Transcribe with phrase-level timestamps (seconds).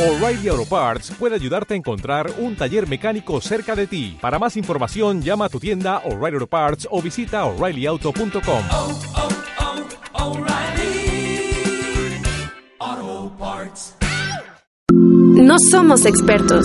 [0.00, 4.16] O'Reilly Auto Parts puede ayudarte a encontrar un taller mecánico cerca de ti.
[4.18, 8.62] Para más información, llama a tu tienda O'Reilly Auto Parts o visita oreillyauto.com.
[8.72, 8.98] oh,
[12.82, 13.94] oh, Parts.
[14.90, 16.64] No somos expertos.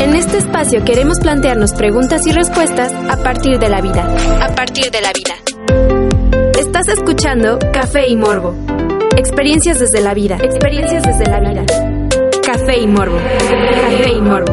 [0.00, 4.04] En este espacio queremos plantearnos preguntas y respuestas a partir de la vida.
[4.42, 5.36] A partir de la vida.
[6.58, 8.52] Estás escuchando Café y Morbo.
[9.16, 10.38] Experiencias desde la vida.
[10.42, 11.93] Experiencias desde la vida.
[12.76, 13.16] Y Morbo.
[13.16, 14.52] Café y Morbo.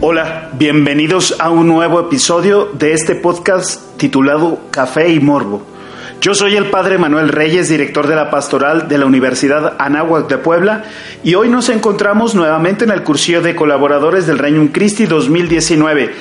[0.00, 5.62] Hola, bienvenidos a un nuevo episodio de este podcast titulado Café y Morbo.
[6.22, 10.38] Yo soy el padre Manuel Reyes, director de la pastoral de la Universidad Anáhuac de
[10.38, 10.84] Puebla,
[11.22, 16.14] y hoy nos encontramos nuevamente en el cursillo de colaboradores del Reino Christi 2019.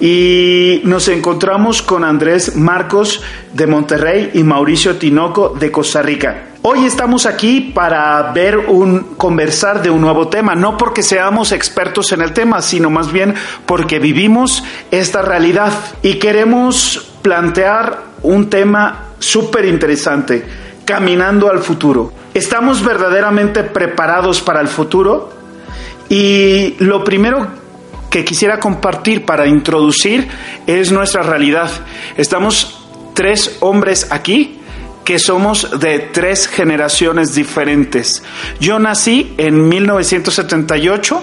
[0.00, 6.51] Y nos encontramos con Andrés Marcos de Monterrey y Mauricio Tinoco de Costa Rica.
[6.64, 12.12] Hoy estamos aquí para ver un conversar de un nuevo tema, no porque seamos expertos
[12.12, 13.34] en el tema, sino más bien
[13.66, 20.46] porque vivimos esta realidad y queremos plantear un tema súper interesante,
[20.84, 22.12] caminando al futuro.
[22.32, 25.32] ¿Estamos verdaderamente preparados para el futuro?
[26.08, 27.44] Y lo primero
[28.08, 30.28] que quisiera compartir para introducir
[30.68, 31.72] es nuestra realidad.
[32.16, 34.60] Estamos tres hombres aquí
[35.04, 38.22] que somos de tres generaciones diferentes.
[38.60, 41.22] Yo nací en 1978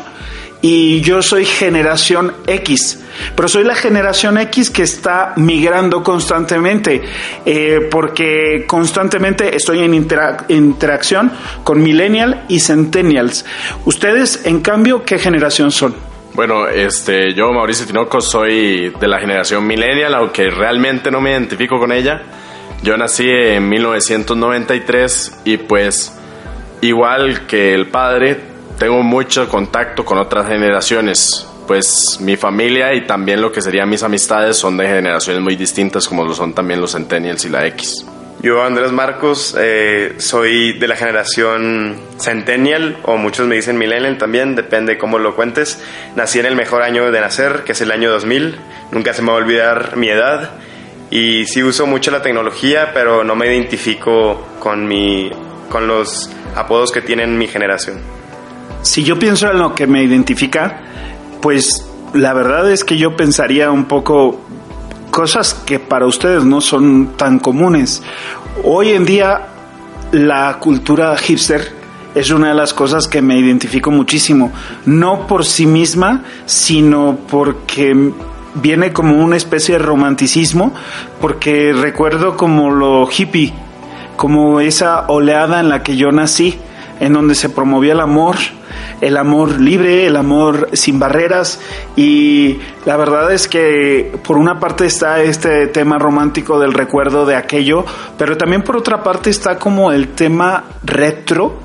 [0.62, 3.02] y yo soy generación X,
[3.36, 7.02] pero soy la generación X que está migrando constantemente,
[7.46, 11.32] eh, porque constantemente estoy en intera interacción
[11.64, 13.46] con millennial y centennials.
[13.86, 15.96] Ustedes, en cambio, ¿qué generación son?
[16.34, 21.80] Bueno, este, yo, Mauricio Tinoco, soy de la generación millennial, aunque realmente no me identifico
[21.80, 22.22] con ella.
[22.82, 26.18] Yo nací en 1993 y pues,
[26.82, 28.40] igual que el padre,
[28.78, 31.46] tengo mucho contacto con otras generaciones.
[31.68, 36.08] Pues mi familia y también lo que serían mis amistades son de generaciones muy distintas,
[36.08, 38.06] como lo son también los Centennials y la X.
[38.42, 44.56] Yo, Andrés Marcos, eh, soy de la generación Centennial, o muchos me dicen Millennial también,
[44.56, 45.84] depende cómo lo cuentes.
[46.16, 48.58] Nací en el mejor año de nacer, que es el año 2000.
[48.92, 50.52] Nunca se me va a olvidar mi edad.
[51.12, 55.30] Y sí uso mucho la tecnología, pero no me identifico con, mi,
[55.70, 57.98] con los apodos que tienen mi generación.
[58.82, 60.82] Si yo pienso en lo que me identifica,
[61.42, 64.40] pues la verdad es que yo pensaría un poco
[65.12, 68.04] cosas que para ustedes no son tan comunes.
[68.64, 69.48] Hoy en día
[70.12, 71.80] la cultura hipster
[72.16, 74.52] es una de las cosas que me identifico muchísimo,
[74.86, 78.12] no por sí misma, sino porque
[78.56, 80.74] viene como una especie de romanticismo,
[81.22, 83.54] porque recuerdo como lo hippie,
[84.16, 86.60] como esa oleada en la que yo nací,
[87.00, 88.36] en donde se promovía el amor,
[89.02, 91.60] el amor libre, el amor sin barreras
[91.96, 97.36] y la verdad es que por una parte está este tema romántico del recuerdo de
[97.36, 97.86] aquello,
[98.18, 101.58] pero también por otra parte está como el tema retro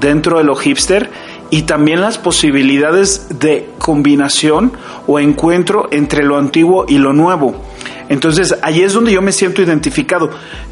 [0.00, 1.10] dentro de lo hipster
[1.52, 4.72] y también las posibilidades de combinación
[5.06, 7.54] o encuentro entre lo antiguo y lo nuevo.
[8.08, 10.30] Entonces, ahí es donde yo me siento identificado.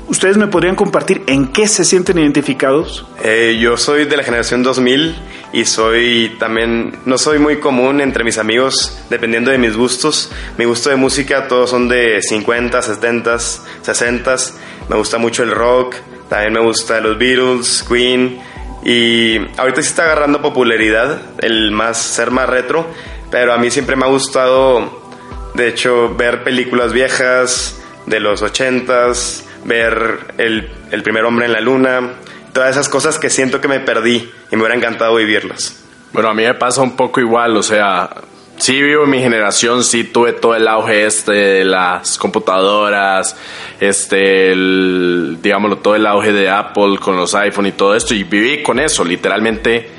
[0.09, 3.05] ¿Ustedes me podrían compartir en qué se sienten identificados?
[3.23, 5.17] Eh, yo soy de la generación 2000
[5.53, 10.33] y soy también, no soy muy común entre mis amigos, dependiendo de mis gustos.
[10.57, 14.37] Mi gusto de música, todos son de 50, 70, 60.
[14.89, 15.97] Me gusta mucho el rock,
[16.31, 18.41] también me gusta los Beatles, Queen.
[18.85, 22.87] Y ahorita sí está agarrando popularidad el más ser más retro,
[23.31, 25.01] pero a mí siempre me ha gustado
[25.55, 31.61] de hecho, ver películas viejas de los ochentas, ver el, el, primer hombre en la
[31.61, 32.13] luna,
[32.53, 35.85] todas esas cosas que siento que me perdí y me hubiera encantado vivirlas.
[36.13, 38.09] Bueno, a mí me pasa un poco igual, o sea,
[38.61, 43.37] sí vivo en mi generación, sí tuve todo el auge este de las computadoras,
[43.81, 48.63] este, digámoslo, todo el auge de Apple con los iPhone y todo esto, y viví
[48.63, 49.91] con eso, literalmente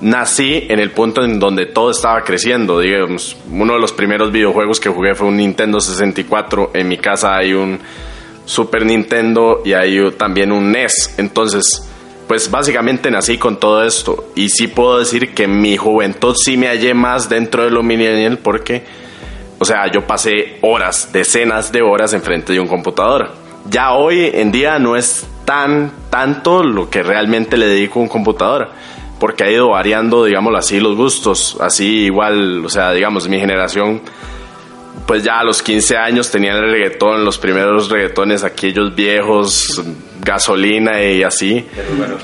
[0.00, 2.80] nací en el punto en donde todo estaba creciendo.
[2.80, 6.70] Digamos, uno de los primeros videojuegos que jugué fue un Nintendo 64.
[6.74, 7.78] En mi casa hay un
[8.44, 11.14] Super Nintendo y hay también un NES.
[11.18, 11.87] Entonces,
[12.28, 14.28] pues básicamente nací con todo esto.
[14.36, 18.38] Y sí puedo decir que mi juventud sí me hallé más dentro de lo millennial
[18.38, 18.84] porque,
[19.58, 23.32] o sea, yo pasé horas, decenas de horas enfrente de un computador.
[23.70, 28.08] Ya hoy en día no es tan tanto lo que realmente le dedico a un
[28.08, 28.68] computador
[29.18, 31.56] porque ha ido variando, digámoslo así, los gustos.
[31.60, 34.00] Así igual, o sea, digamos, mi generación,
[35.06, 39.82] pues ya a los 15 años tenían el reggaetón, los primeros reggaetones, aquellos viejos,
[40.28, 41.66] gasolina y así.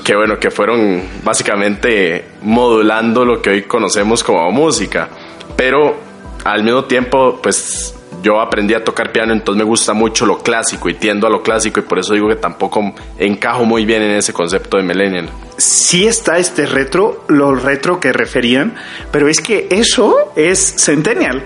[0.03, 5.09] Que bueno, que fueron básicamente modulando lo que hoy conocemos como música.
[5.55, 5.97] Pero
[6.43, 10.89] al mismo tiempo, pues yo aprendí a tocar piano, entonces me gusta mucho lo clásico
[10.89, 14.11] y tiendo a lo clásico y por eso digo que tampoco encajo muy bien en
[14.11, 15.29] ese concepto de millennial.
[15.57, 18.75] Sí está este retro, lo retro que referían,
[19.11, 21.43] pero es que eso es centennial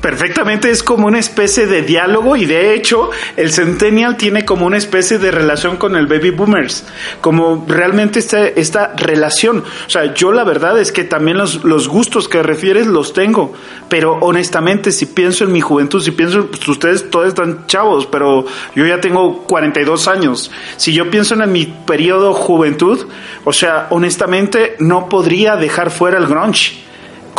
[0.00, 4.76] perfectamente es como una especie de diálogo y de hecho el Centennial tiene como una
[4.76, 6.86] especie de relación con el Baby Boomers,
[7.20, 9.64] como realmente esta, esta relación.
[9.86, 13.52] O sea, yo la verdad es que también los, los gustos que refieres los tengo,
[13.88, 18.46] pero honestamente si pienso en mi juventud, si pienso, pues ustedes todos están chavos, pero
[18.74, 20.50] yo ya tengo 42 años.
[20.76, 23.06] Si yo pienso en mi periodo juventud,
[23.44, 26.89] o sea, honestamente no podría dejar fuera el grunge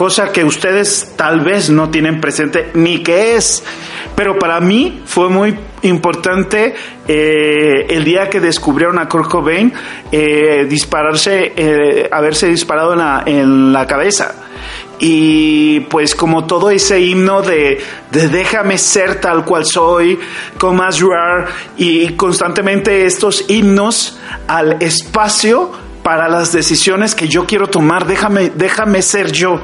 [0.02, 3.64] cosa que ustedes tal vez no tienen presente ni qué es.
[4.16, 6.74] Pero para mí fue muy importante
[7.08, 9.72] eh, el día que descubrieron a Kurt Cobain
[10.12, 14.34] eh, dispararse, eh, haberse disparado en la, en la cabeza
[14.98, 17.80] y pues como todo ese himno de,
[18.12, 20.20] de, déjame ser tal cual soy,
[20.58, 21.00] como as
[21.78, 25.72] y constantemente estos himnos al espacio
[26.04, 29.60] para las decisiones que yo quiero tomar, déjame, déjame ser yo.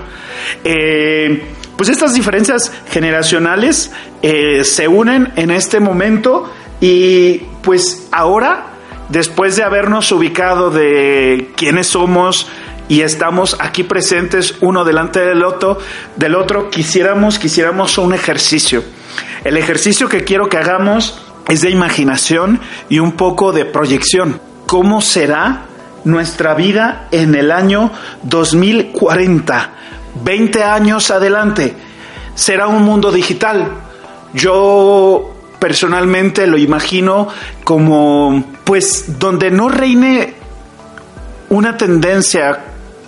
[0.64, 1.44] Eh,
[1.76, 3.92] pues estas diferencias generacionales
[4.22, 6.52] eh, se unen en este momento
[6.82, 8.66] y pues ahora,
[9.10, 12.48] después de habernos ubicado de quiénes somos
[12.90, 15.78] y estamos aquí presentes uno delante del otro,
[16.16, 18.84] del otro quisiéramos, quisiéramos un ejercicio.
[19.44, 24.40] El ejercicio que quiero que hagamos es de imaginación y un poco de proyección.
[24.66, 25.67] ¿Cómo será
[26.08, 27.92] nuestra vida en el año
[28.24, 29.72] 2040?
[30.24, 31.76] 20 años adelante
[32.34, 33.70] será un mundo digital.
[34.34, 37.28] Yo personalmente lo imagino
[37.64, 40.36] como, pues, donde no reine
[41.50, 42.60] una tendencia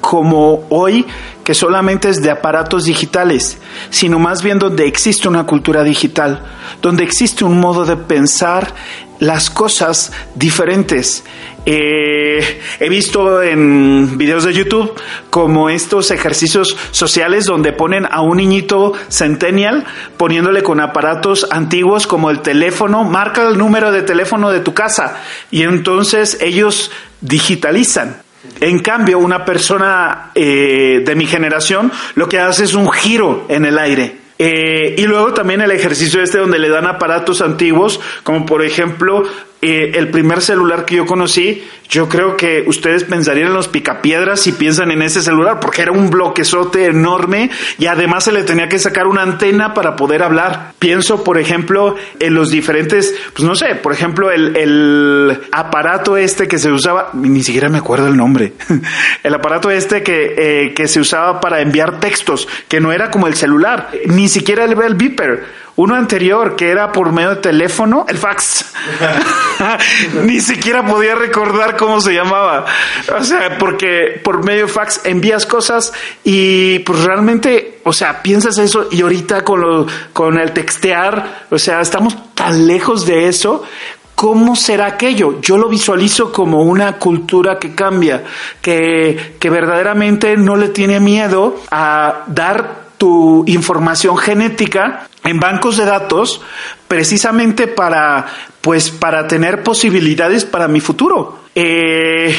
[0.01, 1.05] como hoy,
[1.43, 3.57] que solamente es de aparatos digitales,
[3.89, 6.41] sino más bien donde existe una cultura digital,
[6.81, 8.73] donde existe un modo de pensar
[9.19, 11.23] las cosas diferentes.
[11.65, 14.93] Eh, he visto en videos de YouTube
[15.29, 19.85] como estos ejercicios sociales donde ponen a un niñito centennial
[20.17, 25.21] poniéndole con aparatos antiguos como el teléfono, marca el número de teléfono de tu casa
[25.51, 26.91] y entonces ellos
[27.21, 28.21] digitalizan.
[28.61, 33.65] En cambio, una persona eh, de mi generación lo que hace es un giro en
[33.65, 38.45] el aire eh, y luego también el ejercicio este donde le dan aparatos antiguos, como
[38.45, 39.23] por ejemplo
[39.61, 44.39] eh, el primer celular que yo conocí, yo creo que ustedes pensarían en los picapiedras
[44.39, 48.69] si piensan en ese celular, porque era un bloquezote enorme y además se le tenía
[48.69, 50.73] que sacar una antena para poder hablar.
[50.79, 56.47] Pienso, por ejemplo, en los diferentes, pues no sé, por ejemplo, el, el aparato este
[56.47, 58.53] que se usaba, ni siquiera me acuerdo el nombre,
[59.23, 63.27] el aparato este que, eh, que se usaba para enviar textos, que no era como
[63.27, 68.05] el celular, ni siquiera el, el beeper uno anterior que era por medio de teléfono,
[68.09, 68.73] el fax.
[70.25, 72.65] Ni siquiera podía recordar cómo se llamaba.
[73.17, 78.57] O sea, porque por medio de fax envías cosas y pues realmente, o sea, piensas
[78.57, 83.63] eso y ahorita con, lo, con el textear, o sea, estamos tan lejos de eso
[84.15, 85.39] ¿Cómo será aquello?
[85.39, 88.25] Yo lo visualizo como una cultura que cambia,
[88.61, 95.85] que, que verdaderamente no le tiene miedo a dar tu información genética en bancos de
[95.85, 96.41] datos
[96.87, 98.25] precisamente para
[98.61, 101.43] pues para tener posibilidades para mi futuro.
[101.55, 102.33] Eh,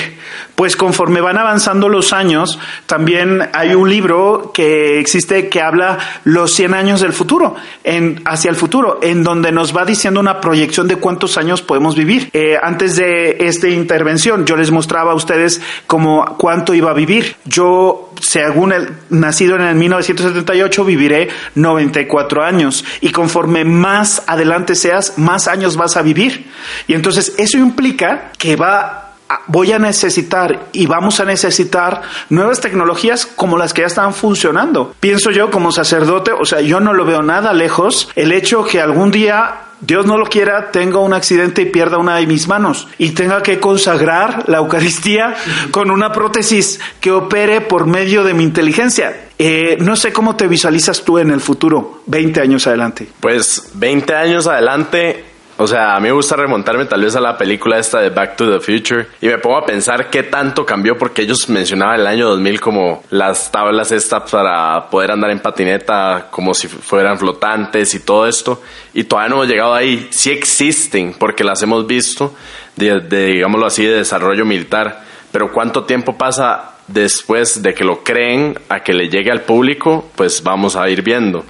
[0.61, 6.52] pues conforme van avanzando los años, también hay un libro que existe que habla los
[6.52, 10.87] 100 años del futuro, en, hacia el futuro, en donde nos va diciendo una proyección
[10.87, 12.29] de cuántos años podemos vivir.
[12.35, 17.37] Eh, antes de esta intervención, yo les mostraba a ustedes como cuánto iba a vivir.
[17.47, 25.17] Yo, según el nacido en el 1978, viviré 94 años y conforme más adelante seas,
[25.17, 26.50] más años vas a vivir.
[26.87, 29.07] Y entonces eso implica que va
[29.46, 34.94] voy a necesitar y vamos a necesitar nuevas tecnologías como las que ya están funcionando.
[35.00, 38.80] Pienso yo como sacerdote, o sea, yo no lo veo nada lejos, el hecho que
[38.80, 42.87] algún día Dios no lo quiera, tenga un accidente y pierda una de mis manos
[42.99, 45.34] y tenga que consagrar la Eucaristía
[45.70, 49.28] con una prótesis que opere por medio de mi inteligencia.
[49.38, 53.08] Eh, no sé cómo te visualizas tú en el futuro, 20 años adelante.
[53.20, 55.25] Pues 20 años adelante,
[55.62, 58.35] o sea, a mí me gusta remontarme tal vez a la película esta de Back
[58.35, 62.07] to the Future y me pongo a pensar qué tanto cambió porque ellos mencionaban el
[62.07, 67.93] año 2000 como las tablas estas para poder andar en patineta como si fueran flotantes
[67.93, 68.62] y todo esto
[68.95, 70.09] y todavía no hemos llegado ahí.
[70.11, 72.35] Sí existen porque las hemos visto
[72.76, 75.05] de, de, digámoslo así, de desarrollo militar.
[75.31, 80.09] Pero cuánto tiempo pasa después de que lo creen a que le llegue al público,
[80.17, 81.45] pues vamos a ir viendo.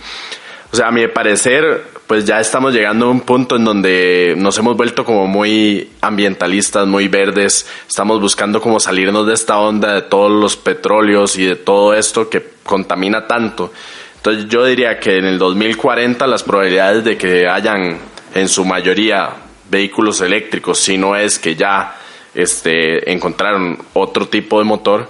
[0.73, 4.59] O sea, a mi parecer, pues ya estamos llegando a un punto en donde nos
[4.59, 7.69] hemos vuelto como muy ambientalistas, muy verdes.
[7.87, 12.29] Estamos buscando como salirnos de esta onda de todos los petróleos y de todo esto
[12.29, 13.73] que contamina tanto.
[14.17, 17.99] Entonces yo diría que en el 2040 las probabilidades de que hayan
[18.35, 19.31] en su mayoría
[19.71, 21.97] vehículos eléctricos, si no es que ya
[22.35, 25.07] este, encontraron otro tipo de motor,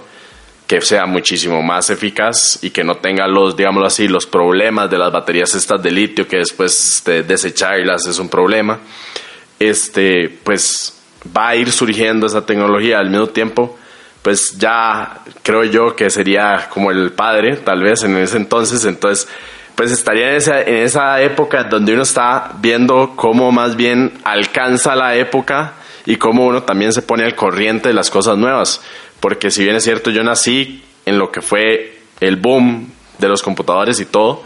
[0.71, 4.97] que sea muchísimo más eficaz y que no tenga los, digámoslo así, los problemas de
[4.97, 8.79] las baterías estas de litio que después este, desecharlas es un problema,
[9.59, 10.97] este, pues
[11.35, 13.77] va a ir surgiendo esa tecnología al mismo tiempo,
[14.21, 19.27] pues ya creo yo que sería como el padre, tal vez en ese entonces, entonces
[19.75, 24.95] pues estaría en esa, en esa época donde uno está viendo cómo más bien alcanza
[24.95, 25.73] la época
[26.05, 28.81] y cómo uno también se pone al corriente de las cosas nuevas
[29.21, 33.41] porque si bien es cierto, yo nací en lo que fue el boom de los
[33.41, 34.43] computadores y todo,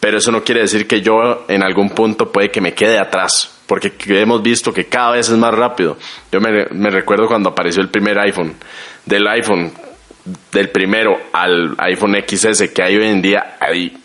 [0.00, 3.60] pero eso no quiere decir que yo en algún punto puede que me quede atrás,
[3.66, 5.98] porque hemos visto que cada vez es más rápido.
[6.30, 8.54] Yo me, recuerdo cuando apareció el primer iPhone,
[9.04, 9.72] del iPhone,
[10.52, 13.96] del primero al iPhone XS que hay hoy en día, hay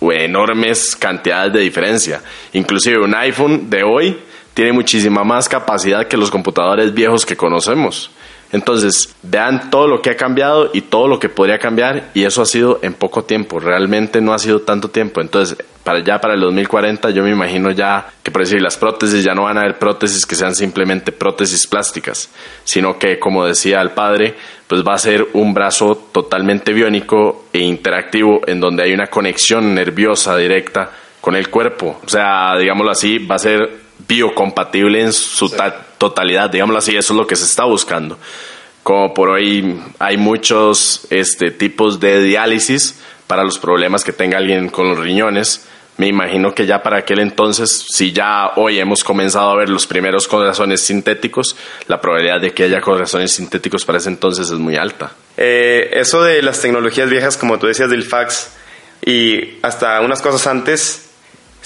[0.00, 2.22] enormes cantidades de diferencia.
[2.54, 4.18] Inclusive un iPhone de hoy
[4.54, 8.10] tiene muchísima más capacidad que los computadores viejos que conocemos.
[8.52, 12.42] Entonces, vean todo lo que ha cambiado y todo lo que podría cambiar y eso
[12.42, 15.20] ha sido en poco tiempo, realmente no ha sido tanto tiempo.
[15.20, 19.22] Entonces, para ya para el 2040 yo me imagino ya que por decir las prótesis
[19.22, 22.28] ya no van a haber prótesis que sean simplemente prótesis plásticas,
[22.64, 24.34] sino que como decía el padre,
[24.66, 29.74] pues va a ser un brazo totalmente biónico e interactivo en donde hay una conexión
[29.74, 32.00] nerviosa directa con el cuerpo.
[32.04, 35.52] O sea, digámoslo así, va a ser biocompatible en su
[35.98, 38.18] totalidad, digámoslo así, eso es lo que se está buscando.
[38.82, 44.68] Como por hoy hay muchos este, tipos de diálisis para los problemas que tenga alguien
[44.68, 45.66] con los riñones,
[45.98, 49.86] me imagino que ya para aquel entonces, si ya hoy hemos comenzado a ver los
[49.86, 51.56] primeros corazones sintéticos,
[51.88, 55.12] la probabilidad de que haya corazones sintéticos para ese entonces es muy alta.
[55.38, 58.50] Eh, eso de las tecnologías viejas, como tú decías, del fax
[59.04, 61.05] y hasta unas cosas antes,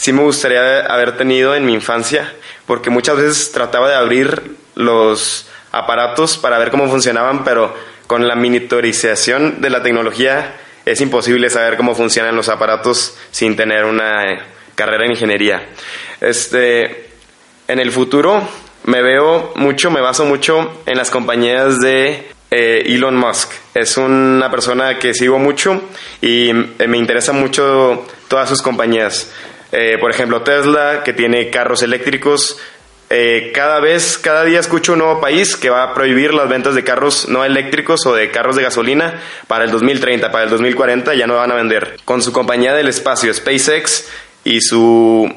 [0.01, 2.33] sí me gustaría haber tenido en mi infancia,
[2.67, 7.75] porque muchas veces trataba de abrir los aparatos para ver cómo funcionaban, pero
[8.07, 13.85] con la miniaturización de la tecnología es imposible saber cómo funcionan los aparatos sin tener
[13.85, 14.41] una eh,
[14.75, 15.69] carrera en ingeniería.
[16.23, 17.11] Este,
[17.69, 18.43] en el futuro
[18.85, 23.53] me veo mucho, me baso mucho en las compañías de eh, Elon Musk.
[23.75, 25.83] Es una persona que sigo mucho
[26.23, 29.31] y me interesa mucho todas sus compañías.
[29.73, 32.59] Eh, por ejemplo, Tesla, que tiene carros eléctricos.
[33.09, 36.75] Eh, cada vez, cada día escucho un nuevo país que va a prohibir las ventas
[36.75, 41.15] de carros no eléctricos o de carros de gasolina para el 2030, para el 2040
[41.15, 41.97] ya no van a vender.
[42.05, 44.07] Con su compañía del espacio, SpaceX,
[44.45, 45.33] y su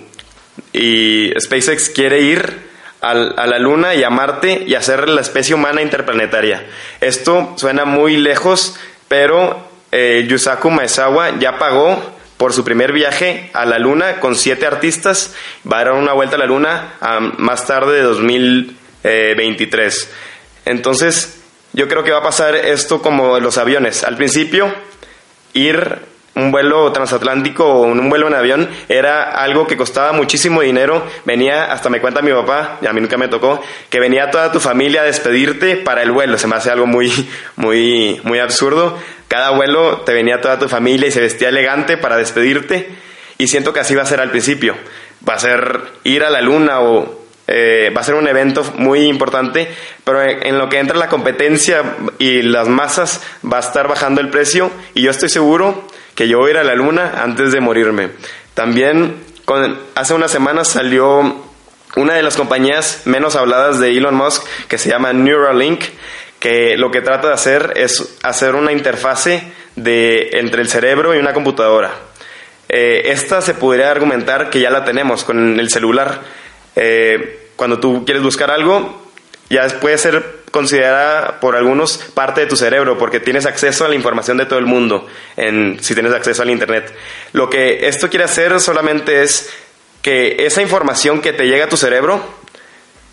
[0.72, 5.82] y SpaceX quiere ir a la Luna y a Marte y hacer la especie humana
[5.82, 6.66] interplanetaria.
[7.02, 8.78] Esto suena muy lejos,
[9.10, 14.66] pero eh, Yusaku Maezawa ya pagó por su primer viaje a la Luna con siete
[14.66, 15.34] artistas.
[15.70, 16.94] Va a dar una vuelta a la Luna
[17.38, 20.12] más tarde de 2023.
[20.66, 21.42] Entonces,
[21.74, 24.04] yo creo que va a pasar esto como los aviones.
[24.04, 24.74] Al principio,
[25.54, 31.06] ir un vuelo transatlántico o un vuelo en avión era algo que costaba muchísimo dinero.
[31.26, 34.52] Venía, hasta me cuenta mi papá, y a mí nunca me tocó, que venía toda
[34.52, 36.38] tu familia a despedirte para el vuelo.
[36.38, 37.12] Se me hace algo muy,
[37.56, 38.98] muy, muy absurdo.
[39.34, 42.88] Cada vuelo te venía toda tu familia y se vestía elegante para despedirte.
[43.40, 44.76] Y siento que así va a ser al principio.
[45.28, 49.08] Va a ser ir a la luna o eh, va a ser un evento muy
[49.08, 49.68] importante,
[50.04, 54.30] pero en lo que entra la competencia y las masas va a estar bajando el
[54.30, 57.60] precio y yo estoy seguro que yo voy a ir a la luna antes de
[57.60, 58.12] morirme.
[58.54, 59.16] También
[59.96, 61.42] hace unas semanas salió
[61.96, 65.86] una de las compañías menos habladas de Elon Musk que se llama Neuralink,
[66.44, 69.44] que lo que trata de hacer es hacer una interfase
[69.78, 71.94] de, entre el cerebro y una computadora.
[72.68, 76.20] Eh, esta se podría argumentar que ya la tenemos con el celular.
[76.76, 79.10] Eh, cuando tú quieres buscar algo,
[79.50, 83.96] ya puede ser considerada por algunos parte de tu cerebro porque tienes acceso a la
[83.96, 85.08] información de todo el mundo
[85.38, 86.94] en, si tienes acceso al Internet.
[87.32, 89.50] Lo que esto quiere hacer solamente es
[90.02, 92.43] que esa información que te llega a tu cerebro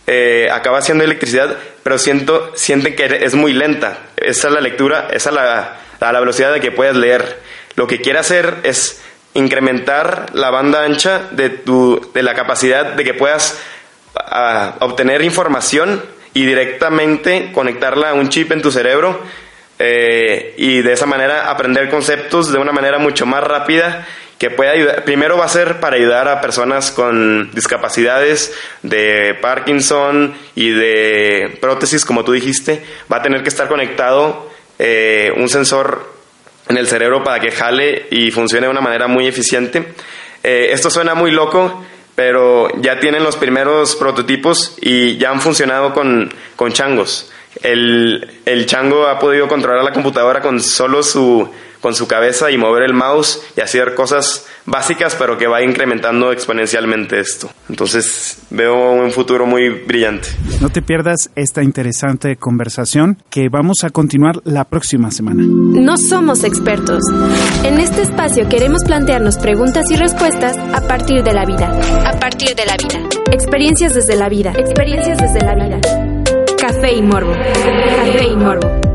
[0.06, 3.98] eh, acaba siendo electricidad, pero siento, sienten que es muy lenta.
[4.16, 7.40] Esa es la lectura, esa es la, la velocidad de que puedes leer.
[7.76, 9.00] Lo que quiere hacer es
[9.34, 13.60] incrementar la banda ancha de, tu, de la capacidad de que puedas
[14.16, 16.02] ah, obtener información
[16.34, 19.20] y directamente conectarla a un chip en tu cerebro
[19.78, 24.06] eh, y de esa manera aprender conceptos de una manera mucho más rápida
[24.40, 30.34] que puede ayudar, primero va a ser para ayudar a personas con discapacidades de Parkinson
[30.54, 32.82] y de prótesis, como tú dijiste,
[33.12, 36.14] va a tener que estar conectado eh, un sensor
[36.70, 39.92] en el cerebro para que jale y funcione de una manera muy eficiente.
[40.42, 45.92] Eh, esto suena muy loco, pero ya tienen los primeros prototipos y ya han funcionado
[45.92, 47.30] con, con changos.
[47.62, 51.48] El, el chango ha podido controlar la computadora con solo su
[51.80, 56.32] con su cabeza y mover el mouse y hacer cosas básicas, pero que va incrementando
[56.32, 57.50] exponencialmente esto.
[57.68, 60.28] Entonces veo un futuro muy brillante.
[60.60, 65.42] No te pierdas esta interesante conversación que vamos a continuar la próxima semana.
[65.44, 67.02] No somos expertos.
[67.64, 71.70] En este espacio queremos plantearnos preguntas y respuestas a partir de la vida.
[72.06, 73.08] A partir de la vida.
[73.32, 74.52] Experiencias desde la vida.
[74.56, 76.09] Experiencias desde la vida.
[76.80, 77.32] Café y morbo.
[77.34, 78.89] Café y morbo.